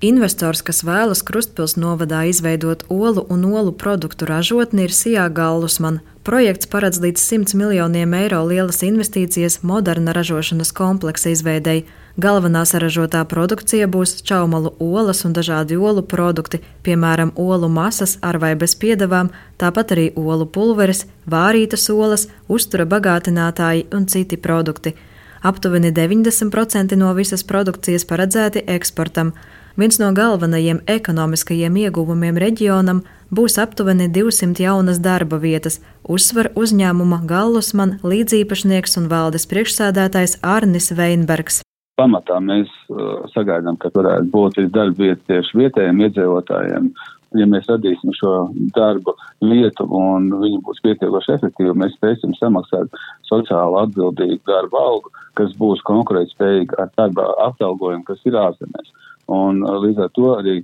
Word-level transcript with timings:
Investors, 0.00 0.62
kas 0.64 0.78
vēlas 0.80 1.20
Krustpils 1.28 1.74
novadā 1.76 2.22
izveidot 2.24 2.86
olu 2.88 3.26
un 3.28 3.42
olu 3.44 3.74
produktu 3.76 4.24
ražotni, 4.24 4.86
ir 4.88 4.94
Sijā 4.96 5.26
Gallusman. 5.28 5.98
Projekts 6.24 6.70
paredz 6.72 7.02
līdz 7.04 7.20
100 7.20 7.58
miljoniem 7.60 8.14
eiro 8.16 8.38
lielas 8.48 8.80
investīcijas 8.86 9.58
moderna 9.60 10.14
ražošanas 10.16 10.72
kompleksa 10.72 11.34
izveidei. 11.34 11.84
Galvenā 12.16 12.64
saražotā 12.64 13.20
produkcija 13.28 13.90
būs 13.92 14.22
čaumalu 14.24 14.72
olas 14.80 15.20
un 15.28 15.36
dažādi 15.36 15.76
olu 15.76 16.00
produkti, 16.00 16.62
piemēram, 16.82 17.34
olu 17.36 17.68
masas 17.68 18.16
ar 18.24 18.40
vai 18.40 18.54
bez 18.56 18.78
piedevām, 18.80 19.28
tāpat 19.60 19.92
arī 19.92 20.08
olu 20.16 20.48
pulveris, 20.48 21.04
vārītas 21.28 21.90
olas, 21.92 22.30
uztura 22.48 22.88
bagātinātāji 22.88 23.90
un 23.92 24.08
citi 24.08 24.40
produkti. 24.40 24.96
Aptuveni 25.44 25.92
90% 25.92 26.96
no 26.96 27.12
visas 27.16 27.44
produkcijas 27.44 28.08
paredzēti 28.08 28.64
eksportam. 28.66 29.36
Viens 29.80 29.96
no 29.96 30.10
galvenajiem 30.12 30.82
ekonomiskajiem 30.92 31.76
ieguvumiem 31.80 32.36
reģionam 32.42 32.98
būs 33.32 33.54
aptuveni 33.62 34.10
200 34.12 34.60
jaunas 34.60 34.98
darba 35.00 35.38
vietas, 35.40 35.78
uzsver 36.04 36.50
uzņēmuma 36.62 37.22
Gallusman 37.30 37.94
līdzīpašnieks 38.04 38.98
un 39.00 39.06
valdes 39.08 39.48
priekšsēdētājs 39.48 40.36
Arnis 40.56 40.90
Veinbergs. 40.98 41.62
Pamatā 41.96 42.42
mēs 42.44 42.68
uh, 42.92 43.24
sagaidām, 43.32 43.80
ka 43.80 43.88
varētu 43.96 44.28
būt 44.34 44.60
darba 44.74 45.06
vietas 45.06 45.24
tieši 45.32 45.62
vietējiem 45.62 46.04
iedzīvotājiem. 46.04 46.92
Ja 47.40 47.48
mēs 47.48 47.72
radīsim 47.72 48.12
šo 48.20 48.36
darbu 48.76 49.16
vietu 49.40 49.88
un 49.96 50.28
viņi 50.42 50.60
būs 50.66 50.84
pietiekoši 50.84 51.38
efektīvi, 51.38 51.78
mēs 51.86 51.96
spēsim 51.96 52.36
samaksāt 52.36 53.00
sociāli 53.32 53.80
atbildīgu 53.86 54.42
darba 54.44 54.88
algu, 54.92 55.16
kas 55.40 55.56
būs 55.56 55.80
konkurētspējīga 55.88 56.82
ar 56.84 56.96
darba 57.00 57.30
atalgojumu, 57.48 58.04
kas 58.10 58.28
ir 58.28 58.36
ārzemēs. 58.44 58.92
Un 59.30 59.62
uh, 59.64 59.76
līdz 59.84 60.06
ar 60.06 60.14
to 60.16 60.30
arī 60.36 60.56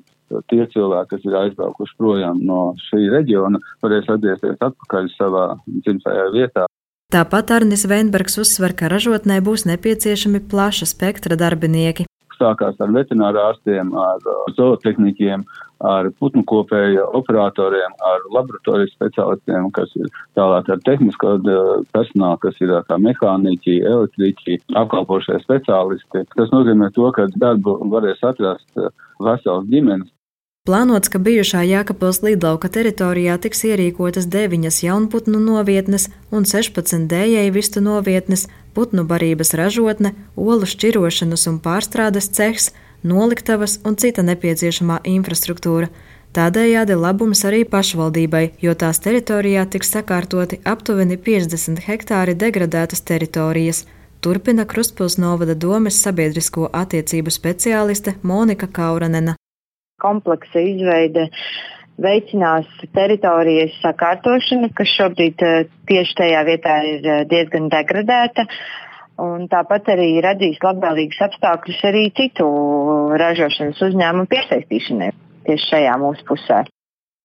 tie 0.50 0.64
cilvēki, 0.72 1.10
kas 1.12 1.26
ir 1.28 1.36
aizbraukuši 1.38 1.94
projām 2.00 2.40
no 2.42 2.72
šī 2.88 3.04
reģiona, 3.12 3.60
varēs 3.84 4.08
atgriezties 4.10 4.58
atpakaļ 4.58 5.12
savā 5.14 5.45
dzimtajā 5.84 6.26
vietā. 6.34 6.66
Tāpat 7.14 7.52
Arnis 7.54 7.86
Veinbergs 7.86 8.34
uzsver, 8.42 8.74
ka 8.74 8.90
ražotnē 8.90 9.38
būs 9.46 9.68
nepieciešami 9.70 10.42
plaša 10.50 10.90
spektra 10.90 11.38
darbinieki 11.38 12.08
sākās 12.40 12.80
ar 12.80 12.92
veterinārārstiem, 12.95 13.92
ar 13.98 14.26
zootehnikiem, 14.56 15.45
ar 15.84 16.09
putnu 16.20 16.42
kopēju 16.48 17.04
operatoriem, 17.18 17.95
ar 18.09 18.24
laboratorijas 18.32 18.95
speciālistiem, 18.96 19.68
kas 19.76 19.92
ir 20.01 20.09
tālāk 20.38 20.70
ar 20.73 20.82
tehnisko 20.88 21.37
personālu, 21.92 22.40
kas 22.45 22.60
ir 22.64 22.73
kā 22.88 23.01
mehāniķi, 23.02 23.79
elektriķi, 23.92 24.60
apkalpošie 24.82 25.40
speciālisti. 25.45 26.24
Tas 26.37 26.52
nozīmē 26.54 26.90
to, 26.96 27.10
ka 27.16 27.29
darbu 27.37 27.79
varēs 27.92 28.24
atrast 28.24 28.87
vesels 29.20 29.68
ģimenes. 29.73 30.15
Plānots, 30.66 31.06
ka 31.06 31.20
bijušā 31.22 31.60
Jākapils 31.62 32.24
līdlauka 32.26 32.66
teritorijā 32.74 33.36
tiks 33.38 33.60
ierīkotas 33.68 34.24
deviņas 34.26 34.80
jaunputnu 34.82 35.38
novietnes 35.38 36.08
un 36.34 36.42
16 36.42 37.06
dējēju 37.12 37.52
vistu 37.54 37.82
novietnes, 37.84 38.48
putnu 38.74 39.04
barības 39.06 39.54
ražotne, 39.60 40.10
olu 40.34 40.66
šķirošanas 40.66 41.46
un 41.52 41.60
pārstrādes 41.62 42.26
cehs, 42.34 42.73
noliktavas 43.06 43.78
un 43.86 43.95
cita 43.95 44.26
nepieciešamā 44.26 44.98
infrastruktūra. 45.12 45.92
Tādējādi 46.34 46.98
labums 46.98 47.45
arī 47.46 47.62
pašvaldībai, 47.70 48.45
jo 48.58 48.74
tās 48.74 48.98
teritorijā 49.06 49.68
tiks 49.70 49.95
sakārtoti 49.95 50.58
aptuveni 50.66 51.14
50 51.30 51.86
hektāri 51.86 52.34
degradētas 52.34 53.06
teritorijas. 53.06 53.86
Turpina 54.18 54.66
Krustpils 54.66 55.20
novada 55.23 55.54
domes 55.54 56.02
sabiedrisko 56.02 56.73
attiecību 56.74 57.30
speciāliste 57.30 58.18
Monika 58.26 58.66
Kauranena 58.66 59.38
kompleksa 60.02 60.60
izveide 60.60 61.28
veicinās 62.02 62.68
teritorijas 62.94 63.76
sakārtošanu, 63.80 64.70
kas 64.76 64.92
šobrīd 64.98 65.44
eh, 65.47 65.70
tieši 65.88 66.19
tajā 66.20 66.42
vietā 66.48 66.76
ir 66.84 67.06
eh, 67.06 67.22
diezgan 67.30 67.70
degradēta. 67.72 68.46
Un 69.22 69.46
tāpat 69.48 69.88
arī 69.94 70.10
radīs 70.20 70.60
labvēlīgus 70.60 71.22
apstākļus 71.24 71.78
arī 71.88 72.02
citu 72.18 72.46
ražošanas 73.16 73.80
uzņēmumu 73.88 74.28
piesaistīšanai 74.28 75.12
tieši 75.46 75.70
šajā 75.70 75.94
mūsu 76.02 76.26
pusē. 76.28 76.66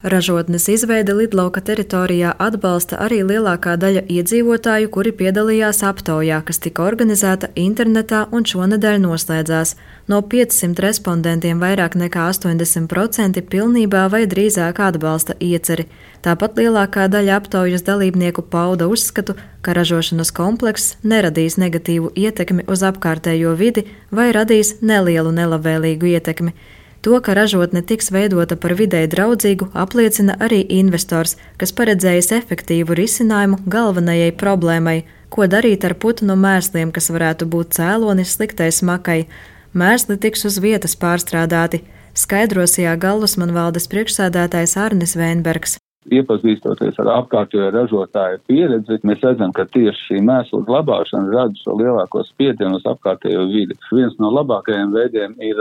Ražotnes 0.03 0.67
izveide 0.67 1.13
lidlauka 1.13 1.62
teritorijā 1.62 2.31
atbalsta 2.41 2.97
arī 3.06 3.19
lielākā 3.22 3.75
daļa 3.78 4.01
iedzīvotāju, 4.09 4.89
kuri 4.89 5.12
piedalījās 5.19 5.84
aptaujā, 5.85 6.39
kas 6.47 6.57
tika 6.63 6.88
organizēta 6.89 7.51
internetā 7.53 8.23
un 8.34 8.41
šonadēļ 8.50 8.97
noslēdzās. 9.03 9.75
No 10.09 10.23
500 10.34 10.81
respondentiem 10.88 11.61
vairāk 11.61 12.00
nekā 12.01 12.25
80% 12.34 13.45
pilnībā 13.53 14.07
vai 14.09 14.23
drīzāk 14.25 14.81
atbalsta 14.88 15.38
ieceri. 15.38 15.85
Tāpat 16.25 16.57
lielākā 16.57 17.06
daļa 17.06 17.38
aptaujas 17.38 17.85
dalībnieku 17.85 18.41
pauda 18.41 18.90
uzskatu, 18.90 19.38
ka 19.61 19.78
ražošanas 19.78 20.34
komplekss 20.34 20.97
neradīs 21.06 21.61
negatīvu 21.61 22.16
ietekmi 22.17 22.66
uz 22.66 22.81
apkārtējo 22.90 23.53
vidi 23.53 23.85
vai 24.09 24.31
radīs 24.34 24.79
nelielu 24.81 25.29
nelabvēlīgu 25.29 26.16
ietekmi. 26.17 26.57
To, 27.01 27.17
ka 27.17 27.34
ražotne 27.34 27.81
tiks 27.81 28.12
veidota 28.13 28.53
par 28.62 28.75
videi 28.78 29.07
draudzīgu, 29.09 29.72
apliecina 29.73 30.35
arī 30.45 30.59
investors, 30.69 31.34
kas 31.57 31.73
paredzējis 31.73 32.29
efektīvu 32.38 32.94
risinājumu 33.00 33.57
galvenajai 33.66 34.29
problēmai- 34.38 35.01
ko 35.34 35.47
darīt 35.50 35.84
ar 35.84 35.95
putnu 35.95 36.35
mēsliem, 36.38 36.91
kas 36.94 37.09
varētu 37.09 37.50
būt 37.50 37.73
cēlonis 37.78 38.38
sliktai 38.38 38.69
smakai. 38.69 39.25
Mēsli 39.73 40.19
tiks 40.19 40.45
uz 40.45 40.59
vietas 40.59 40.95
pārstrādāti, 40.95 41.81
skaidrosījā 42.13 42.94
Gallusman 43.00 43.51
valdes 43.51 43.88
priekšsēdētājs 43.88 44.78
Arnis 44.78 45.16
Veinbergs. 45.16 45.78
Iepazīstoties 46.09 47.00
ar 47.00 47.07
apkārtējo 47.22 47.72
ražotāju 47.73 48.40
pieredzi, 48.47 49.00
mēs 49.03 49.22
redzam, 49.22 49.51
ka 49.53 49.66
tieši 49.66 50.01
šī 50.07 50.22
mēslu 50.22 50.66
glabāšana 50.66 51.34
rada 51.34 51.53
šo 51.63 51.78
lielāko 51.78 52.23
spiedienu 52.25 52.75
uz 52.75 52.85
apkārtējo 52.85 53.47
vidi. 53.53 53.78
Viens 53.91 54.13
no 54.19 54.29
labākajiem 54.34 54.94
veidiem 54.94 55.35
ir 55.40 55.56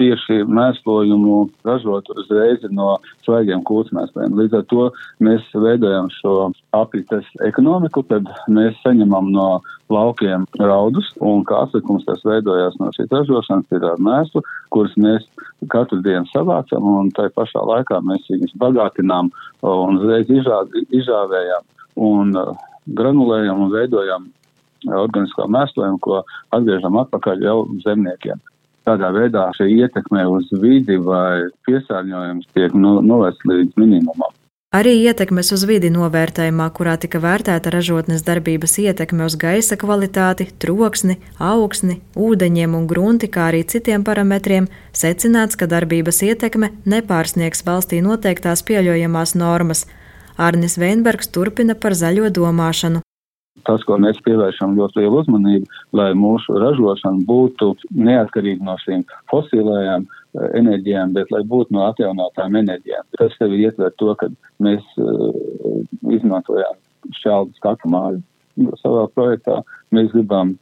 tieši 0.00 0.42
mēslojumu 0.48 1.36
ražot 1.66 2.08
uzreiz 2.14 2.64
no 2.70 2.96
svaigiem 3.26 3.62
kūtsmēsliem. 3.68 4.36
Līdz 4.38 4.58
ar 4.60 4.66
to 4.70 4.88
mēs 5.24 5.46
veidojam 5.54 6.10
šo 6.20 6.50
apites 6.76 7.28
ekonomiku, 7.46 8.04
kad 8.08 8.28
mēs 8.48 8.78
saņemam 8.84 9.30
no 9.34 9.48
laukiem 9.92 10.46
raudus, 10.60 11.10
un 11.20 11.44
kā 11.48 11.64
atlikums 11.66 12.06
tas 12.08 12.22
veidojās 12.24 12.78
no 12.80 12.90
šīs 12.96 13.12
ražošanas 13.12 13.76
ir 13.76 13.86
ar 13.90 14.00
mēslu, 14.02 14.42
kurus 14.72 14.94
mēs 14.96 15.26
katru 15.72 16.00
dienu 16.04 16.24
savācam, 16.32 16.88
un 16.98 17.10
tai 17.16 17.28
pašā 17.36 17.62
laikā 17.68 18.00
mēs 18.06 18.28
viņus 18.32 18.56
bagātinām 18.62 19.30
un 19.68 20.00
uzreiz 20.00 20.30
izžā, 20.32 20.62
izžāvējam 20.88 21.68
un 22.02 22.32
uh, 22.38 22.54
granulējam 22.86 23.66
un 23.66 23.74
veidojam 23.74 24.30
organisko 24.88 25.46
mēslojumu, 25.52 26.00
ko 26.02 26.22
atgriežam 26.54 26.96
atpakaļ 27.04 27.44
jau 27.46 27.58
zemniekiem. 27.84 28.40
Tādā 28.82 29.12
veidā 29.14 29.46
šī 29.54 29.68
ietekme 29.84 30.24
uz 30.26 30.48
vidi 30.62 30.96
vai 30.98 31.48
piesārņojums 31.68 32.48
tiek 32.54 32.72
no, 32.74 32.98
novērsts 33.04 33.46
līdz 33.46 33.76
minimumam. 33.78 34.32
Arī 34.72 34.94
ietekmes 35.04 35.50
uz 35.52 35.66
vidi 35.68 35.90
novērtējumā, 35.92 36.70
kurā 36.72 36.94
tika 36.96 37.20
vērtēta 37.20 37.70
ražotnes 37.74 38.24
darbības 38.24 38.78
ietekme 38.80 39.26
uz 39.28 39.36
gaisa 39.36 39.76
kvalitāti, 39.76 40.46
troksni, 40.64 41.18
augsni, 41.36 41.98
ūdeņiem 42.16 42.78
un 42.78 42.88
grunti, 42.88 43.28
kā 43.28 43.50
arī 43.50 43.60
citiem 43.68 44.00
parametriem, 44.08 44.70
secināts, 44.96 45.60
ka 45.60 45.68
darbības 45.68 46.22
ietekme 46.24 46.72
nepārsniegs 46.88 47.66
valstī 47.68 48.00
noteiktās 48.00 48.64
pieļaujamās 48.64 49.36
normas. 49.36 49.84
Arnis 50.40 50.80
Veinbergs 50.80 51.28
turpina 51.28 51.76
par 51.76 51.92
zaļo 51.92 52.32
domāšanu 52.32 53.04
tas, 53.66 53.84
ko 53.86 53.98
mēs 54.00 54.18
pievēršam 54.26 54.76
ļoti 54.78 55.02
lielu 55.02 55.20
uzmanību, 55.22 55.80
lai 55.98 56.10
mūsu 56.18 56.56
ražošana 56.62 57.24
būtu 57.28 57.72
neatkarīga 57.94 58.64
no 58.66 58.76
šīm 58.82 59.04
fosilējām 59.32 60.06
eh, 60.06 60.48
enerģijām, 60.60 61.14
bet 61.16 61.32
lai 61.34 61.42
būtu 61.48 61.76
no 61.76 61.86
atjaunotām 61.90 62.58
enerģijām. 62.62 63.06
Tas 63.20 63.36
tev 63.38 63.54
ietver 63.58 63.92
to, 64.00 64.14
ka 64.18 64.30
mēs 64.62 64.82
uh, 65.00 65.30
izmantojām 66.16 66.78
šķeldu 67.18 67.58
skatu 67.58 67.90
māju 67.92 68.22
savā 68.82 69.06
projektā. 69.16 69.60
Mēs 69.94 70.12
gribam 70.14 70.56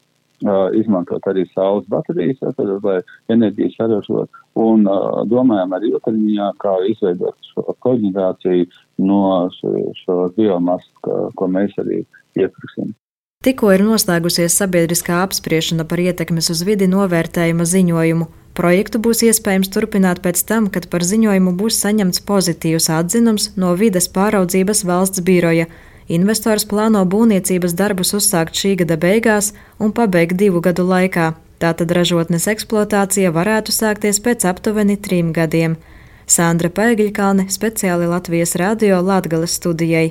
uh, 0.47 0.69
izmantot 0.77 1.27
arī 1.31 1.47
saules 1.55 1.89
baterijas, 1.93 2.41
tad, 2.57 2.73
lai 2.85 3.01
enerģiju 3.33 3.75
saražot, 3.77 4.41
un 4.59 4.87
uh, 4.89 5.21
domājam 5.31 5.77
arī 5.77 5.93
ilgtermiņā, 5.95 6.53
kā 6.63 6.77
izveidot 6.93 7.53
šo 7.53 7.77
koģenerāciju 7.87 8.71
no 9.05 9.23
šo, 9.59 9.77
šo 10.05 10.19
biomasu, 10.37 10.91
ko 11.37 11.51
mēs 11.51 11.77
arī 11.83 12.03
iepirksim. 12.39 12.95
Tikko 13.41 13.71
ir 13.73 13.81
noslēgusies 13.81 14.53
sabiedriskā 14.61 15.23
apspriešana 15.25 15.87
par 15.89 16.03
ietekmes 16.03 16.51
uz 16.53 16.61
vidi 16.69 16.85
novērtējuma 16.93 17.65
ziņojumu. 17.65 18.27
Projektu 18.59 19.01
būs 19.01 19.23
iespējams 19.25 19.71
turpināt 19.73 20.21
pēc 20.21 20.43
tam, 20.45 20.67
kad 20.69 20.91
par 20.93 21.07
ziņojumu 21.09 21.55
būs 21.57 21.79
saņemts 21.81 22.21
pozitīvs 22.29 22.91
atzinums 22.93 23.47
no 23.57 23.71
vides 23.81 24.11
pāraudzības 24.13 24.85
valsts 24.91 25.25
biroja. 25.25 25.71
Investors 26.11 26.65
plāno 26.67 27.05
būvniecības 27.07 27.77
darbus 27.79 28.11
uzsākt 28.19 28.59
šī 28.59 28.75
gada 28.81 28.97
beigās 28.99 29.53
un 29.79 29.93
pabeigt 29.95 30.35
divu 30.41 30.63
gadu 30.65 30.83
laikā. 30.89 31.33
Tātad 31.63 31.93
ražotnes 31.95 32.49
eksploatācija 32.51 33.31
varētu 33.37 33.75
sākties 33.77 34.19
pēc 34.25 34.49
aptuveni 34.51 34.97
trim 34.97 35.31
gadiem. 35.37 35.77
Sandra 36.27 36.71
Paigļkalne 36.73 37.47
speciāli 37.53 38.09
Latvijas 38.11 38.57
radio 38.59 38.99
Latgales 39.05 39.55
studijai. 39.61 40.09